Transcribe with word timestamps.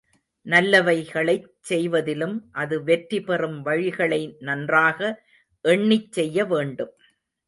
நல்லவைகளைச் 0.45 1.49
செய்வதிலும் 1.61 2.33
அது 2.53 2.83
வெற்றி 2.83 3.19
பெறும் 3.21 3.59
வழிகளை 3.65 4.19
நன்றாக 4.39 4.99
எண்ணிச் 5.65 6.11
செய்யவேண்டும். 6.11 6.93